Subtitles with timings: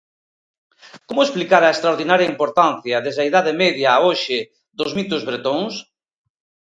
[1.07, 4.39] Como explicar a extraordinaria importancia, desde a Idade Media a hoxe,
[4.79, 5.73] dos mitos bretóns?